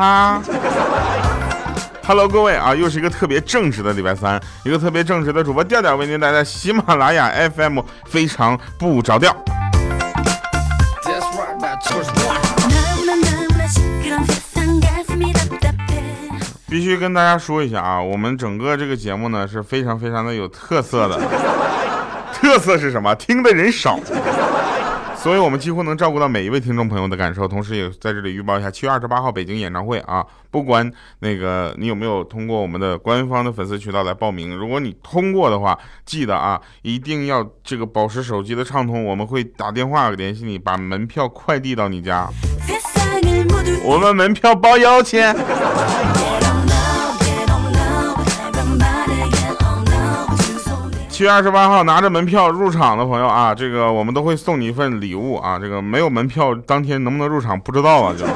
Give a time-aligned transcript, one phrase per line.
[0.00, 0.40] 哈。
[2.06, 9.36] Hello，各位啊，又是一个特别正直的礼拜三，一个特别正直的主播调调为您带来喜马拉雅 FM 非常不着调。
[16.66, 21.20] 必须跟大家说一下啊，我们整个这个节目呢是非常非常的有特色的，
[22.32, 23.14] 特色是什么？
[23.16, 24.00] 听的人少。
[25.22, 30.24] 所以，我们几乎能照顾到每一位听众朋友的感受，同时也在这里预报一下七月二十八号北京演唱会啊！
[30.50, 42.26] 不管那个你有没有通过我们的官方的粉丝渠道来报名，如果你通过的话，记得啊，一定要这个保持手机的畅通，我们会打电话联系你，把门票快递到你家，
[43.84, 45.36] 我们门票包邮钱。
[51.20, 55.58] 七月二十八号拿着门票入场的朋友啊，这个我们都会送你一份礼物啊。
[55.58, 58.14] 这个没有门票，当天能不能入场不知道啊。
[58.18, 58.26] 就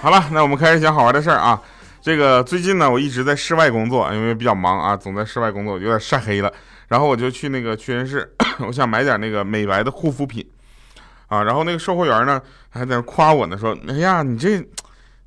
[0.00, 1.62] 好了，那我们开始讲好玩的事儿啊。
[2.00, 6.52] 这个最近呢，我一直在室外工作，因为比较忙啊，总在室外工作，有点晒黑了。
[6.88, 8.28] 然后我就去那个屈臣氏，
[8.66, 10.44] 我想买点那个美白的护肤品
[11.28, 11.44] 啊。
[11.44, 14.60] 然后那个售货员呢还在那夸我呢，说：“哎呀，你这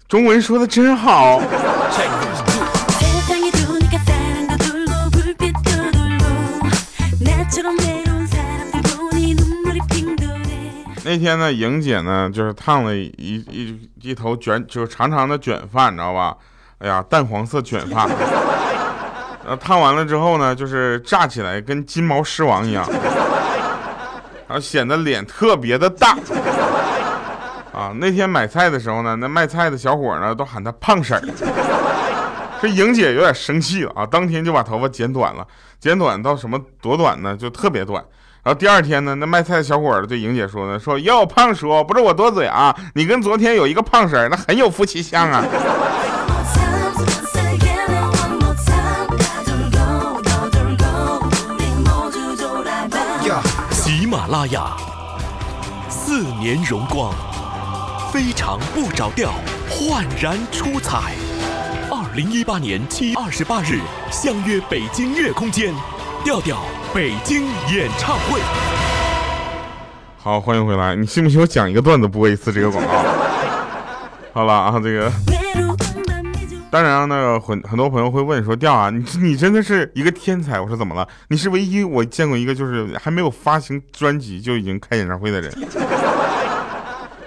[0.10, 1.42] 中文说的真好。”
[11.06, 16.36] 那天呢，莹姐呢就是烫了一一一头卷，就是长长的卷发，你知道吧？
[16.80, 18.10] 哎呀，淡黄色卷发。
[19.46, 22.84] 呃，烫完了之后呢，就是炸起来跟金毛狮王一样，
[24.48, 26.18] 然后显得脸特别的大。
[27.72, 31.22] 啊，那天买菜的时候呢，那卖菜的小伙呢都喊她胖婶儿。
[32.60, 35.46] 这莹姐有点生气了啊，当天就把头发剪短了，
[35.80, 37.38] 剪短到什么多短呢？
[37.38, 38.04] 就特别短。
[38.46, 45.44] 然后第二天呢，那卖菜的小伙儿对莹姐说呢：“说哟，胖叔，不是我多嘴啊，你跟昨天有一个胖婶儿，那很有夫妻相啊。”
[53.72, 54.78] 喜马拉雅
[55.90, 57.12] 四年荣光，
[58.14, 59.32] 非常不着调，
[59.68, 61.14] 焕然出彩。
[61.90, 63.80] 二零一八年七月二十八日，
[64.12, 65.74] 相约北京乐空间，
[66.24, 66.60] 调调。
[66.96, 68.40] 北京演唱会，
[70.18, 70.96] 好，欢迎回来。
[70.96, 73.04] 你信不信我讲一个段子播一次这个广告？
[74.32, 75.12] 好了啊，这个，
[76.72, 80.58] 当然啊，那个很很多朋友会问说，调啊，你你真的是一个天才。
[80.58, 81.06] 我说怎么了？
[81.28, 85.54] 你是唯一我见过一个就是还没有发行专辑就已经开演唱会的人。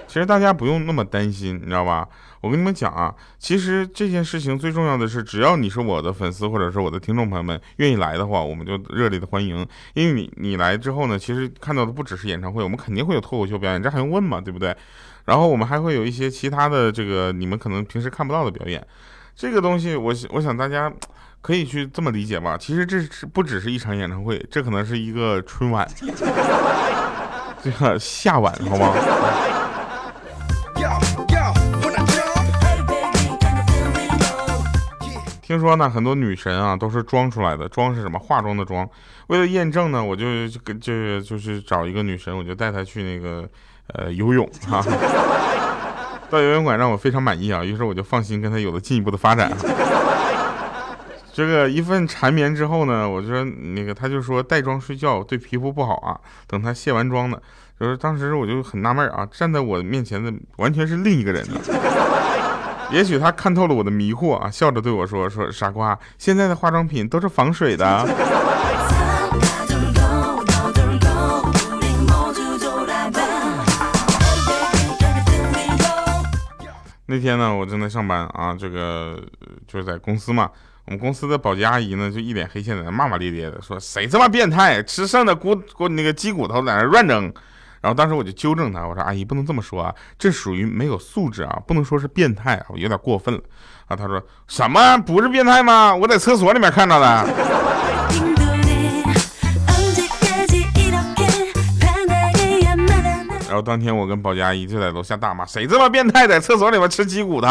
[0.09, 2.07] 其实大家不用那么担心，你知道吧？
[2.41, 9.63] 我跟你们讲啊，其实这件事情最重要的是，只要你是我的粉丝或者是我的听众朋友们愿意来的话，我们就热烈的欢迎。
[9.93, 14.41] 因为你你来之后呢，其实看到的不只是演唱会，我们肯定会有脱口秀表演，这还用问吗？
[14.41, 14.75] 对不对？
[15.25, 18.83] 然后我们还会有一些其他的这个你们可能平时看不到的表演。
[19.35, 20.91] 这个东西，我我想大家
[21.39, 22.57] 可以去这么理解吧。
[22.57, 25.87] 其实这是不只是一场演唱会，这可能是一个春晚，
[27.61, 28.91] 这个夏晚，好吗？
[35.49, 38.19] 听说呢，很多女神啊都是装出来的，装是什么？
[38.19, 38.87] 化妆的妆。
[39.29, 40.23] 为了验证呢，我就
[40.63, 43.49] 跟就是就是找一个女神，我就带她去那个
[43.95, 44.85] 呃游泳哈。
[46.29, 49.51] 到游泳馆让我非常满意啊，于是我就放心跟她有了进一步的发展。
[51.33, 56.15] 这个一份缠绵之后呢，我就说那个她就说带妆睡觉对皮肤不好啊。
[56.45, 57.41] 等她卸完妆呢，
[57.79, 61.59] 就是当时我就很纳闷啊，站在我面前的完全是另一个人呢。
[62.91, 68.03] 也许他看透了我的迷惑啊，笑着对我说：“说傻瓜，现在的化妆品都是防水的。
[77.05, 79.21] ”那天呢，我正在上班啊，这个
[79.67, 80.49] 就是在公司嘛。
[80.85, 87.31] 我们公司的保洁阿姨呢，就一脸黑线在那骂骂咧咧的，说：“谁这么变态，吃剩的骨骨那个鸡骨头在那乱扔。”
[87.81, 93.41] 然后当时我就纠正他，我说：“阿姨不能这么说啊，这属于没有素质啊，不能说是变态啊，我有点过分了。”
[93.87, 95.95] 啊，他说：“什么不是变态吗？
[95.95, 97.27] 我在厕所里面看到的。”
[103.47, 107.47] 然后当天我跟保洁阿姨就在楼下大骂：“谁这么变态，在厕所里面吃鸡骨头？”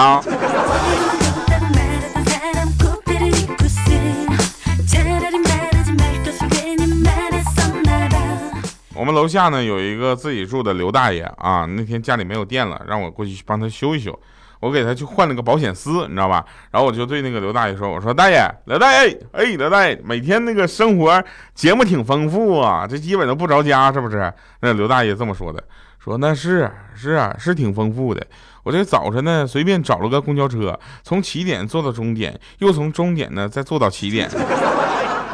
[8.98, 14.18] 我们楼下呢有一个自己住的刘大爷啊，那天家里没有电了，让我过去帮他修一修。
[14.58, 16.44] 我给他去换了个保险丝，你知道吧？
[16.72, 21.22] 然后我就对那个刘大爷说：“我说大爷，刘大爷，哎，刘大爷，每天那个生活
[21.54, 25.62] 节目挺丰富啊，这基本都不着家，是不是？”那刘大爷这么说的，
[26.00, 28.26] 说那是是啊，是挺丰富的。
[28.64, 34.28] 我这早晨呢，随便找了个公交车，从起点坐到终点，又从终点呢再坐到起点。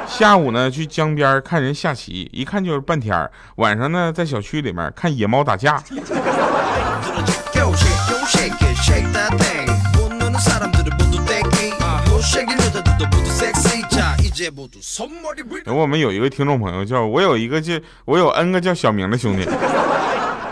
[0.07, 5.83] 下午呢，去江边看人下棋，一看就是半天儿晚上呢，在小区里面看野猫打架。
[15.67, 17.73] 我们有一个听众朋友叫我有一个叫
[18.05, 19.45] 我有 N 个叫小明的兄弟，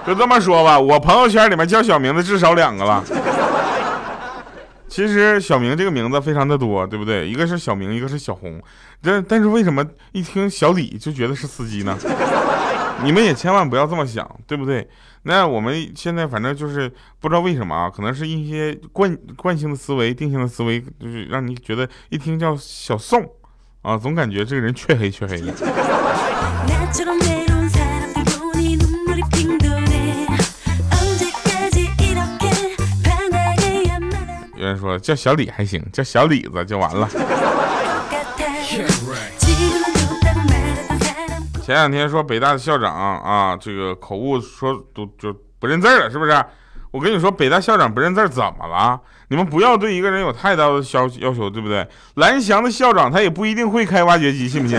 [0.07, 3.05] 就这么说吧，我朋友圈里面叫小明的至少两个了。
[4.93, 7.27] 其实小明这个名字非常的多，对不对？
[7.27, 8.61] 一个是小明，一个是小红。
[9.00, 11.97] 但但是为什么一听小李就觉得是司机呢？
[13.03, 14.87] 你们也千万不要这么想，对不对？
[15.23, 23.27] 那我们现在反正就是不知道为什么啊，可能是一些惯惯性的思维、定性的思维，就是让你觉得一听叫小宋
[23.81, 25.55] 啊，总感觉这个人黢黑黢黑的。
[34.62, 37.09] 有人说叫小李还行，叫小李子就完了。
[41.64, 46.44] 前两天说北大的校长啊，这个口误说都就不认字了，是不是？
[46.93, 49.00] 我跟你说，北大校长不认字怎么了？
[49.26, 51.85] 你们不要对一个人有太大的要要求，对不对？
[52.15, 54.79] 蓝翔的校长他也不一定会开挖掘机，信不信？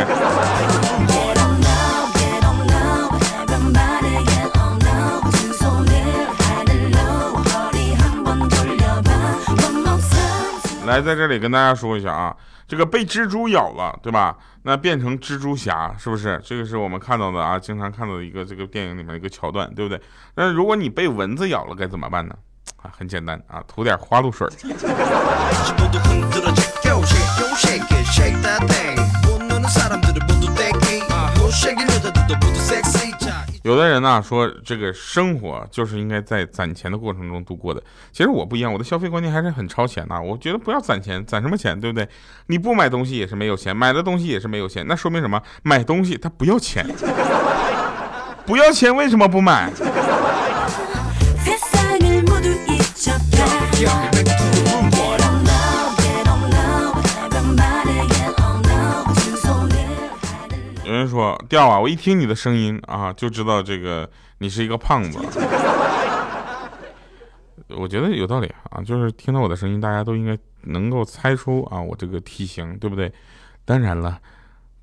[10.94, 12.38] 来，在这里跟大家说一下啊，
[12.68, 14.38] 这个被蜘蛛咬了，对吧？
[14.62, 16.40] 那变成蜘蛛侠，是不是？
[16.46, 20.00] 这个是我们看到的啊，经常看到的一个这个电影里面一个桥段，对不对？
[20.36, 22.36] 那如果你被蚊子咬了，该怎么办呢？
[22.84, 24.48] 啊，很简单啊，涂点花露水。
[33.64, 37.82] 有的人呢说，这个生活就是应该在攒钱的过程中度过的。
[38.12, 40.22] 其实我不一样，我的消费观念还是很超前的。
[40.22, 42.08] 我觉得不要攒钱，攒什么钱，对不对？
[42.48, 45.42] 你不买东西也是没有钱，买的东西也是没有钱，那说明什么？
[45.64, 46.86] 买东西它不要钱，
[48.46, 49.72] 不要钱为什么不买？
[61.04, 65.20] 人说调啊，我一听你的声音啊，就知道这个你是一个胖子。
[67.76, 73.12] 我觉得有道理啊，就是听到我的声音，大家都应该能够猜出啊，我这个体型对不对？
[73.66, 74.20] 当然了，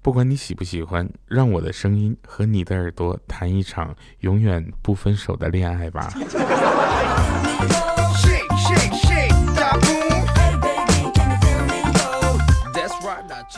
[0.02, 6.12] 不管你喜不喜欢，让我的声音和你的耳朵谈一场永远不分手的恋爱吧。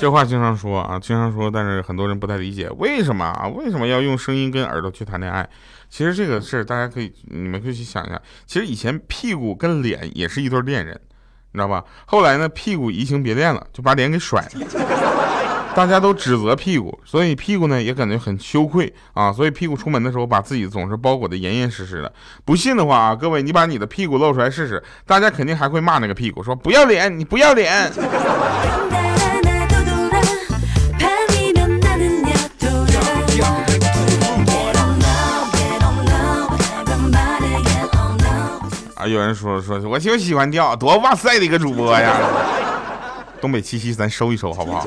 [0.02, 3.46] 这话经常说啊，经常说，但是很多人不太理解，为什么啊？
[3.46, 5.49] 为什么要用声音跟耳朵去谈恋爱？
[5.88, 8.20] 其实这个事儿大家可以，你们可以去想一下。
[8.44, 11.00] 其实以前屁股跟脸也是一对恋人，
[11.52, 11.84] 你知道吧？
[12.06, 14.50] 后来呢，屁股移情别恋了，就把脸给甩了。
[15.76, 19.32] 大家都指责屁股，所以屁股呢也感觉很羞愧啊。
[19.32, 22.12] 所以屁股出门的时候，把自己总是包裹的严严实实的。
[22.44, 27.88] 不信的话啊，各位你把你的屁股露出来试试，大家肯定还会骂那个屁股，说不要脸，你不要脸。
[39.02, 39.06] 啊！
[39.06, 42.16] 有人说说，我就喜欢钓，多哇塞的一个主播呀！
[43.40, 44.86] 东北七七，咱收一收好不好？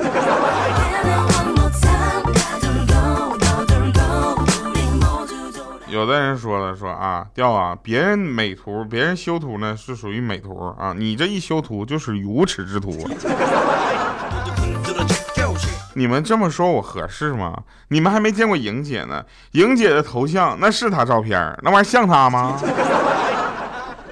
[5.88, 13.06] 有的人说了说啊，调啊，别人美图，别人修图呢是属于美图啊，你这一修图就是无耻之徒。
[15.92, 17.54] 你们这么说我合适吗？
[17.88, 22.58] 你们还没见过莹姐呢，莹姐的头像那是她照片，那玩意像她吗？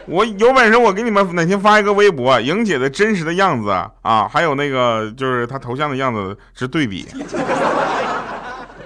[0.06, 3.70] 我有本事，我给你们哪天发一个微博，莹姐的真实的样子
[4.02, 7.06] 啊，还有那个就是她头像的样子是对比。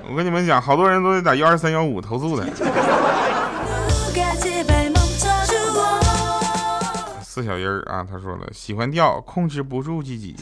[0.08, 2.46] 我跟你们讲，好多人都得打幺二三幺五投诉的。
[7.20, 10.36] 四小音儿啊，他说了，喜欢调，控制不住自己。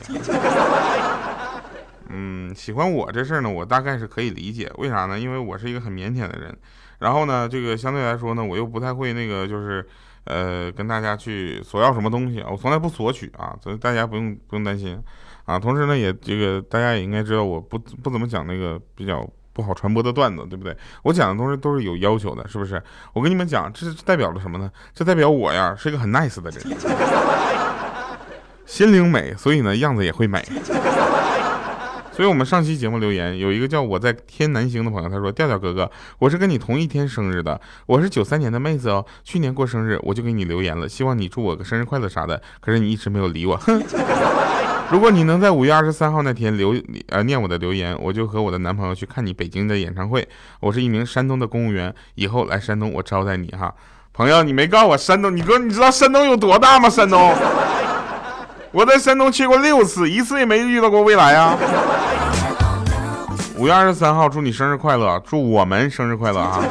[2.11, 5.19] 嗯，喜欢我这事儿呢，我大概是可以理解，为啥呢？
[5.19, 6.55] 因为我是一个很腼腆的人，
[6.99, 9.87] 然后呢，这个相对来说呢，我又不太会那个就是。
[10.27, 12.49] 呃，跟大家去索要什么东西啊？
[12.51, 15.01] 我从来不索取啊，所以大家不用不用担心
[15.45, 15.59] 啊。
[15.59, 20.77] 同时呢，也这个大家也应该知道，我不不怎么讲那个比较不好传播的段子，对不对？
[21.03, 22.83] 我讲的东西都是有要求的，是不是？
[23.13, 24.71] 我跟你们讲，这代表了什么呢？
[24.93, 26.63] 这代表我呀是一个很 nice 的人，
[28.67, 30.45] 心灵美，所以呢样子也会美。
[32.17, 39.05] 所以我们上期节目留言有一个叫我在天南星的朋友，他说：“调调哥哥，我是跟你同一天生日的，我是九三年的妹子哦。
[39.23, 42.41] 去年过生日我就给你留言了，希望你祝我个生日快乐啥的。
[42.61, 43.83] 可是你一直没有理我，哼。
[44.91, 46.75] 如果你能在五月二十三号那天留
[47.11, 50.27] 呃念我的留言，我就和我的男朋友去看你北京的演唱会。
[50.61, 53.75] 我是一名山东的公务员，以后来山东我招待你哈。
[54.15, 56.89] 朋友，你没告诉我山东，你哥你知道山东有多大吗？
[56.89, 57.35] 山东，
[58.77, 61.57] 我在山东去过六次，一次也没遇到过未来啊。”
[63.57, 65.19] 五月二十三号，祝你生日快乐！
[65.21, 66.63] 祝我们生日快乐啊！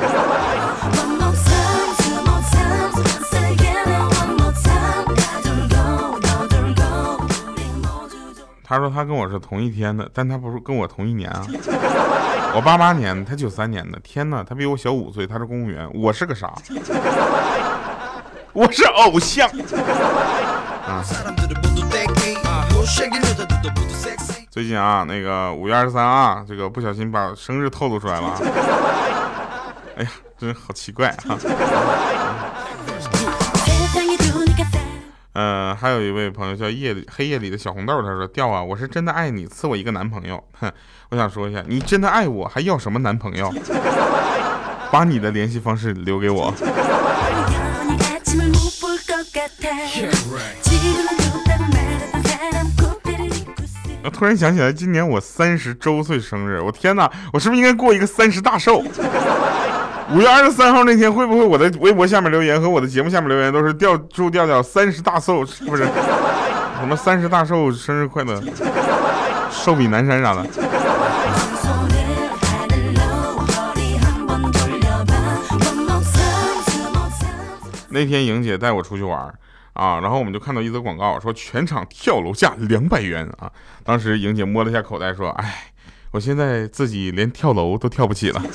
[8.64, 11.44] 他说他跟我是同一天的，但他不是跟我同一年啊。
[12.54, 14.00] 我八八年，他九三年的。
[14.04, 16.54] 天哪，他比我小五岁，他是公务员，我是个啥？
[18.54, 19.50] 我是偶像
[20.88, 21.02] 啊！
[24.52, 28.38] 最近啊，那个五月二十三啊，这个不小心把生日透露出来了。
[29.98, 31.16] 哎呀，真好奇怪啊！
[35.34, 40.72] 呃，还有一位朋友叫夜里黑夜里的小红豆，他说：“调啊，我是真的爱你，赐我一个男朋友。”哼，
[41.10, 43.52] 我想说一下，你真的爱我，还要什么男朋友？
[44.92, 46.54] 把你的联系方式留给我。
[54.06, 58.84] 我突然想起来，今年我三十周岁生日，我天哪，我是不是应该过一个三十大寿？
[60.14, 65.44] 五月二十三号那天，会不会我的微博下面留言和我的节目下面留言都是调祝调调三十大寿？
[65.44, 65.86] 是不是？
[66.80, 68.40] 什么三十大寿生日快乐，
[69.50, 70.46] 寿比南山啥的？
[77.90, 79.34] 那天莹姐带我出去玩。
[79.76, 83.52] 啊，然后我们就看到一则广告，说全场跳楼价两百元啊！
[83.84, 85.66] 当时莹姐摸了一下口袋，说：“哎，
[86.12, 88.42] 我现在自己连跳楼都跳不起了。”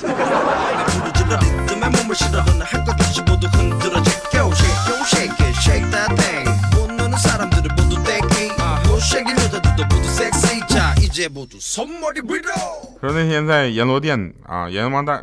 [12.99, 15.19] 说那天在阎罗殿啊，阎王大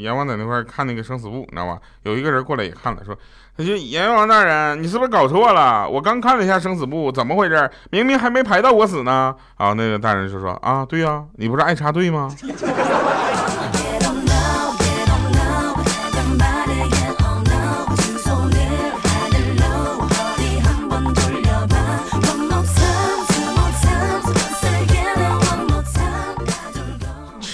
[0.00, 1.78] 阎王在那块看那个生死簿，你知道吧？
[2.04, 3.16] 有一个人过来也看了，说。
[3.58, 5.86] 他说：“阎王大人，你是不是搞错了？
[5.86, 7.70] 我刚看了一下生死簿，怎么回事？
[7.90, 12.34] 明明还没排到我死呢。”啊，那个大人就说：“啊，对呀，你不是爱插队吗？”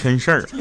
[0.01, 0.43] 真事儿。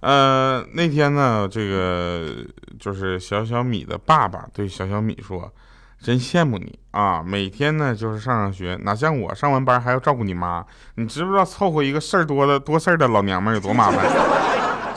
[0.00, 2.36] 呃，那天呢，这个
[2.78, 5.52] 就是小小米的爸爸对小小米说
[6.00, 10.64] ：“真羡慕你啊，每天呢就是上上学，哪像我上完班还要照顾你妈。
[10.94, 14.06] 你知不知道凑合一个事儿多的多事儿的老娘们有多麻烦？”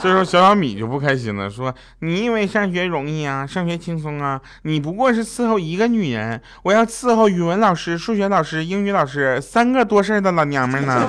[0.00, 3.44] 这时候小小米就不开心了，说：“你以为上学容易啊？
[3.44, 4.40] 上学轻松啊？
[4.62, 11.06] 你不过是伺候一个女人，我要伺候语文老师、数学老师、英语老师三个多事儿的老娘们呢。”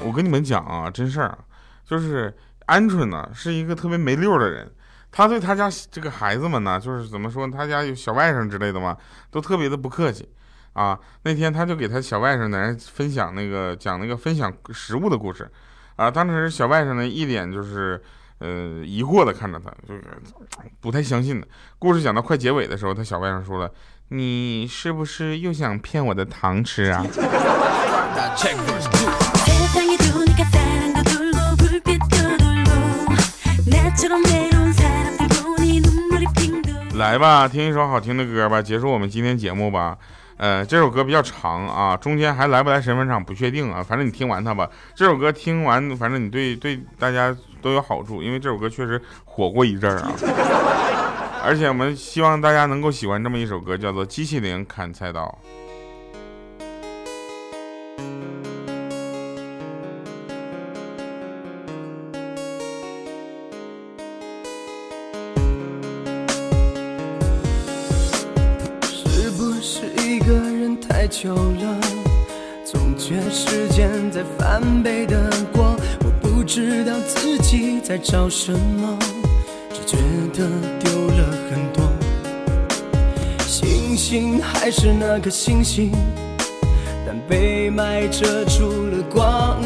[0.00, 1.38] 我跟你们讲啊，真事儿，
[1.84, 2.34] 就是
[2.66, 4.68] 鹌鹑呢是一个特别没溜的人，
[5.12, 8.96] 他对他家这个孩子们呢，就是怎么说，他家有小外甥之类的嘛，
[9.30, 10.28] 都特别的不客气
[10.72, 10.98] 啊。
[11.22, 15.48] 那天他就给他小外甥在那分享那个讲那个分享食物的故事
[15.96, 18.02] 啊，当时小外甥呢一脸就是
[18.38, 20.02] 呃疑惑的看着他，就是
[20.80, 21.46] 不太相信的。
[21.78, 23.70] 故事讲到快结尾的时候，他小外甥说了
[24.10, 27.04] ：“你是不是又想骗我的糖吃啊？”
[36.94, 39.96] 来吧，听一首好听的歌吧，结束我们今天节目吧。
[40.38, 44.70] 呃，这首歌比较长啊，中间还来不来神分场不确定啊，反正你听完它吧。
[44.94, 50.12] 这首歌听完，反正你对对大家都有好处，因为这首歌确实火过一阵儿啊。
[51.44, 55.22] 而且我们希望大家能够喜欢这么一首歌，叫做《机器灵砍菜刀》。
[71.20, 71.80] 久了，
[72.64, 78.96] 总觉时间在翻倍的过，我不知道自己在找什么，
[79.72, 79.96] 只觉
[80.32, 80.48] 得
[80.78, 81.82] 丢了很多。
[83.44, 84.40] 星星。
[84.40, 85.90] 还是那颗星星，
[87.04, 89.60] 但被霾遮住了光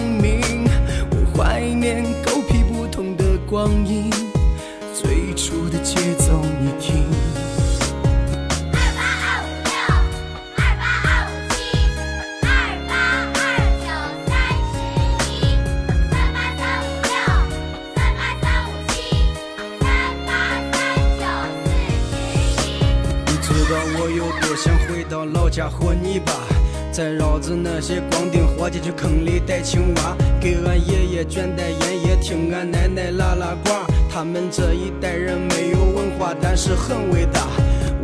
[27.83, 33.71] 些光腚伙计去坑里逮青蛙，给俺爷爷卷袋烟，也听俺奶奶拉拉呱。
[34.09, 37.41] 他们这一代人没有文化，但是很伟大。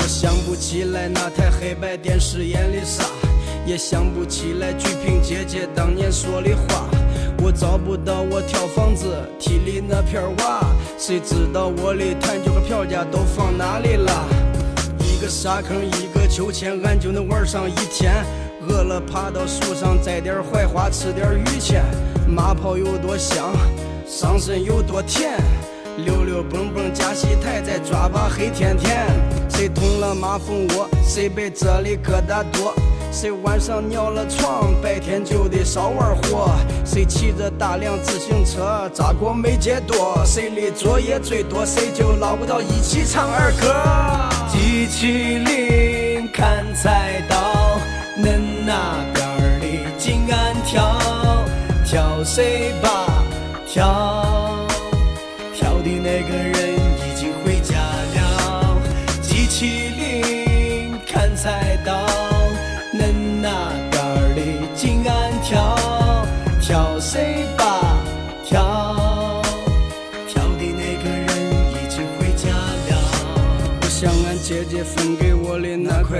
[0.00, 3.04] 我想不起来那台黑白电视演的啥，
[3.64, 6.90] 也想不起来鞠萍姐姐当年说的话。
[7.40, 9.06] 我找不到我跳房子
[9.38, 10.66] 梯里那片瓦，
[10.98, 14.26] 谁知道我的弹球和票价都放哪里了？
[14.98, 18.24] 一个沙坑，一个秋千，俺就能玩上一天。
[18.66, 21.84] 饿了爬到树上摘点槐花，吃点榆钱。
[22.26, 23.52] 马泡有多香，
[24.06, 25.30] 上身有多甜。
[26.04, 29.06] 溜溜蹦蹦加戏台，再抓把黑甜甜。
[29.48, 32.74] 谁捅了马蜂窝，谁被这里疙瘩多。
[33.10, 36.50] 谁晚上尿了床，白天就得少玩火。
[36.84, 40.22] 谁骑着大辆自行车，扎过没街多。
[40.24, 43.74] 谁的作业最多，谁就捞不到一起唱儿歌。
[44.52, 47.80] 机器灵砍菜刀，
[48.22, 48.47] 恁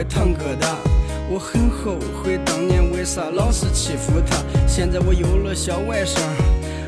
[0.08, 0.76] 的那块糖疙瘩，
[1.30, 4.36] 我很后悔当年为啥老是欺负她。
[4.66, 6.18] 现在我有了小外甥，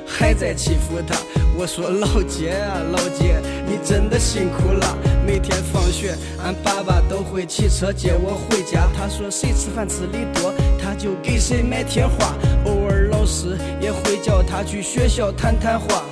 [0.07, 1.17] 还在欺负她。
[1.57, 4.97] 我说老姐啊，老姐，你真的辛苦了。
[5.27, 8.89] 每天放学，俺爸爸都会骑车接我回家。
[8.97, 10.53] 他说谁吃饭吃的多，
[10.83, 12.35] 他就给谁买贴画。
[12.65, 16.05] 偶尔老师也会叫他去学校谈谈话。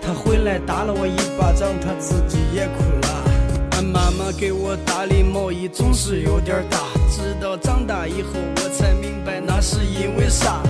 [0.00, 3.03] 他回来打了我一巴掌，他自己也哭了。
[3.84, 6.78] 妈妈给我打的毛衣总是有点大，
[7.10, 10.62] 直到长大以后我才明白那是因为啥。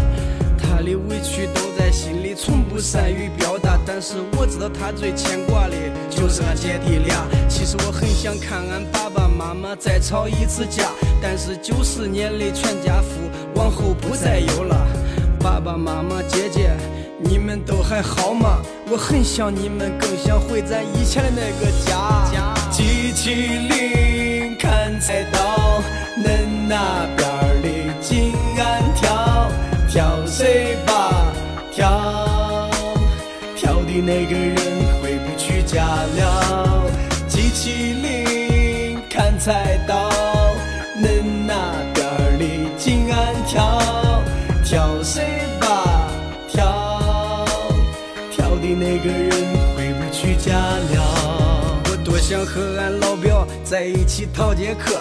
[0.59, 3.79] 她的委屈都在心里，从不善于表达。
[3.87, 5.75] 但是我知道她最牵挂的
[6.11, 7.27] 就是俺姐弟俩。
[7.49, 10.91] 其实我很想看俺爸爸妈妈再吵一次架，
[11.23, 14.87] 但是九十年的全家福往后不再有了。
[15.39, 16.71] 爸爸妈妈姐姐，
[17.19, 18.61] 你们都还好吗？
[18.91, 22.31] 我很想你们，更想回咱以前的那个家。
[22.71, 23.33] 机器
[23.69, 25.81] 灵看菜刀，
[26.19, 29.51] 恁那边的金鞍挑，
[29.89, 31.33] 挑谁吧？
[31.73, 32.71] 挑
[33.57, 34.57] 挑的那个人
[35.01, 36.85] 回不去家了。
[37.27, 40.04] 机器灵看菜刀，
[53.75, 54.95] 在一起逃节课，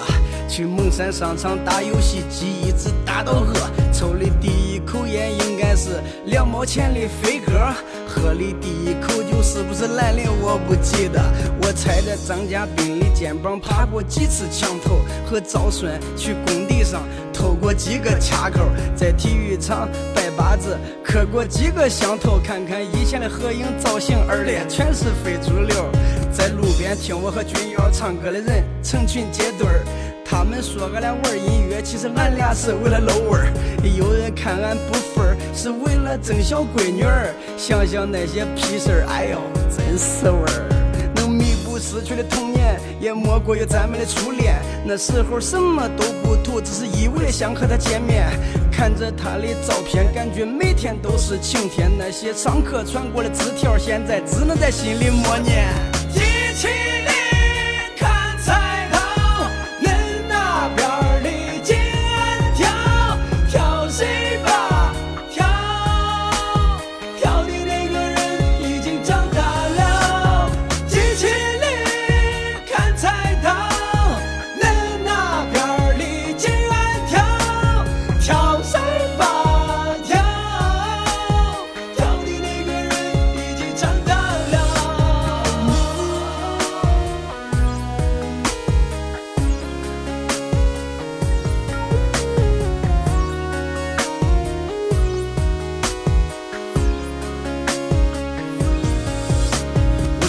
[0.50, 3.54] 去蒙山商场打游戏机，一直打到饿。
[3.94, 7.72] 抽的第一口烟应该是两毛钱的飞鸽，
[8.08, 11.22] 喝的第一口酒是不是兰陵我不记得。
[11.62, 18.62] 我踩着张家斌的肩膀爬过几次墙头，和赵顺去工地上偷过几个卡扣，
[18.96, 19.88] 在体育场
[20.36, 22.40] 八字磕过几个响头。
[22.44, 25.90] 看看以前的合影造型，二列全是非主流。
[26.32, 29.84] 在路边听我和君瑶唱歌的人成群结队儿，
[30.26, 33.54] 他们说俺俩玩音乐，其实俺俩是为了露味儿。
[33.84, 37.34] 有人看俺不分儿，是为了争小闺女儿。
[37.56, 40.70] 想想那些屁事儿，哎呦，真是味儿。
[41.16, 44.56] 能弥补失去的童年，也莫过于咱们的初恋。
[44.84, 48.28] 那时候什么都不图，只是一味的想和她见面。
[48.76, 51.92] 看着他的照片，感觉每天都是晴天。
[51.96, 55.93] 那些上课传过的纸条，现在只能在心里默念。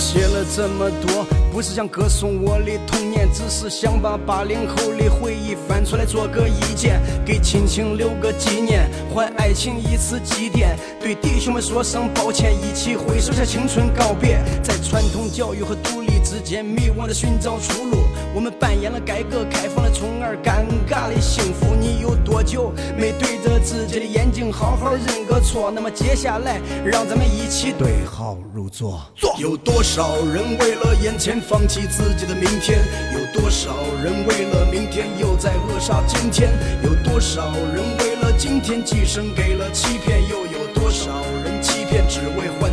[0.04, 17.96] 写了这么多，不是想歌颂我的童年，只是想把八零后的回忆翻出来做个意见，给亲情留个纪念，还爱情一次祭奠，对弟兄们说声抱歉，一起挥手向青春告别，在传统教育和独立之间迷惘的寻找出路。
[18.34, 21.74] 我们扮演了改革开放的宠儿，尴尬的幸福。
[21.74, 25.68] 你有多久没对着自己的眼睛好好认个错？
[25.68, 29.02] 那么接下来，让咱们一起对号入座。
[29.16, 29.34] 做。
[29.36, 32.78] 有多少人为了眼前放弃自己的明天？
[33.12, 36.52] 有多少人为了明天又在扼杀今天？
[36.84, 40.22] 有多少人为了今天寄生给了欺骗？
[40.28, 41.10] 又有多少
[41.44, 42.70] 人欺骗只为换？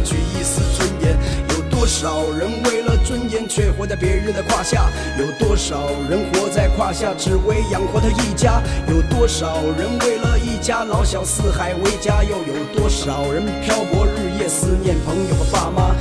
[2.02, 4.90] 少人为了尊严却活在别人的胯下？
[5.20, 8.60] 有多少人活在胯下只为养活他一家？
[8.88, 12.24] 有多少人为了一家老小四海为家？
[12.24, 15.96] 又有多少人漂泊日夜思念朋友和爸妈？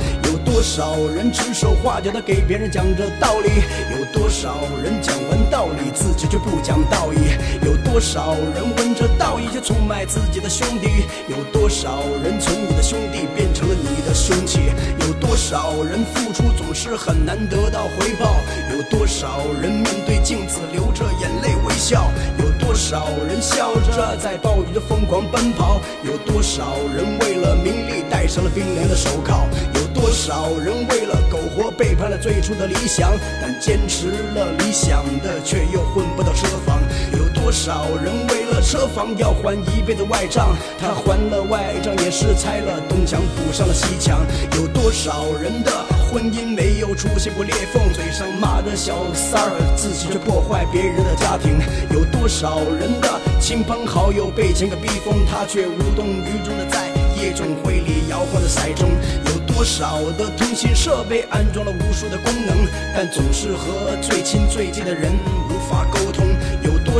[0.61, 3.63] 多少人指手画脚的给别人讲着道理？
[3.97, 7.17] 有多少人讲完道理自己却不讲道义？
[7.65, 11.07] 有多少人闻着道义却出卖自己的兄弟？
[11.27, 14.59] 有多少人从你的兄弟变成了你的凶器？
[14.99, 18.35] 有多少人付出总是很难得到回报？
[18.71, 22.11] 有多少人面对镜子流着眼泪微笑？
[22.37, 25.81] 有多少人笑着在暴雨中疯狂奔跑？
[26.03, 29.47] 有多少人为了名利戴上了冰凉的手铐？
[29.73, 33.11] 有多少人为了苟活背叛了最初的理想？
[33.41, 36.79] 但坚持了理想的却又混不到车房？
[37.17, 40.55] 有多少人为了车房要还一辈子外账？
[40.79, 44.21] 他还了外账也是拆了东墙补上了西墙。
[44.55, 45.71] 有多少人的
[46.11, 47.81] 婚姻没有出现过裂缝？
[47.93, 51.57] 嘴上骂着小三儿，自己却破坏别人的家庭。
[51.89, 53.07] 有多少人的
[53.39, 58.91] 亲朋好友被钱给逼疯，他却无动于衷的在夜总会里摇晃着骰盅。
[59.31, 65.13] 有多少的通信设备安装了无数的功能，但总是和最亲最近的人
[65.47, 66.27] 无法沟通。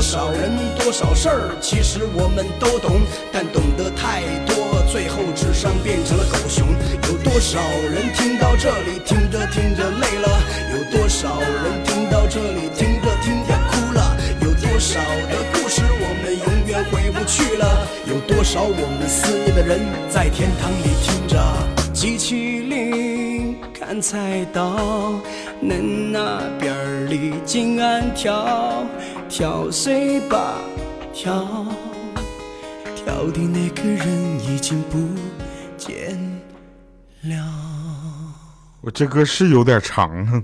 [0.02, 6.66] 多少人多少事儿，其实我们都懂，但懂得太多，最后智商变成了狗熊。
[7.06, 10.42] 有多少人听到这里，听着听着累了？
[10.74, 14.18] 有多少人听到这里，听着听着哭了？
[14.42, 17.88] 有多少的故事我们永远回不去了？
[18.08, 21.38] 有多少我们思念的人在天堂里听着
[21.94, 23.11] 机器灵
[23.84, 25.20] 砍菜刀，
[25.60, 28.86] 恁那边儿里静安跳
[29.28, 30.60] 跳水吧
[31.12, 31.66] 跳，
[32.96, 34.08] 跳的那个人
[34.40, 35.00] 已经不
[35.76, 36.16] 见
[37.24, 37.36] 了。
[38.82, 40.44] 我这歌是有点长啊。